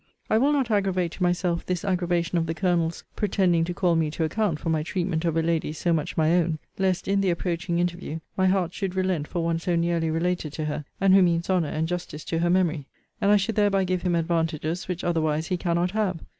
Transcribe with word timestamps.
I 0.31 0.39
will 0.39 0.51
not 0.51 0.71
aggravate 0.71 1.11
to 1.11 1.21
myself 1.21 1.63
this 1.63 1.85
aggravation 1.85 2.39
of 2.39 2.47
the 2.47 2.55
Colonel's 2.55 3.03
pretending 3.15 3.63
to 3.65 3.73
call 3.75 3.95
me 3.95 4.09
to 4.09 4.23
account 4.23 4.59
for 4.59 4.69
my 4.69 4.81
treatment 4.81 5.25
of 5.25 5.37
a 5.37 5.43
lady 5.43 5.71
so 5.73 5.93
much 5.93 6.17
my 6.17 6.33
own, 6.37 6.57
lest, 6.79 7.07
in 7.07 7.21
the 7.21 7.29
approaching 7.29 7.77
interview, 7.77 8.19
my 8.35 8.47
heart 8.47 8.73
should 8.73 8.95
relent 8.95 9.27
for 9.27 9.43
one 9.43 9.59
so 9.59 9.75
nearly 9.75 10.09
related 10.09 10.53
to 10.53 10.65
her, 10.65 10.85
and 10.99 11.13
who 11.13 11.21
means 11.21 11.51
honour 11.51 11.69
and 11.69 11.87
justice 11.87 12.23
to 12.23 12.39
her 12.39 12.49
memory; 12.49 12.87
and 13.21 13.29
I 13.29 13.37
should 13.37 13.53
thereby 13.53 13.83
give 13.83 14.01
him 14.01 14.15
advantages 14.15 14.87
which 14.87 15.03
otherwise 15.03 15.49
he 15.49 15.55
cannot 15.57 15.91
have. 15.91 16.17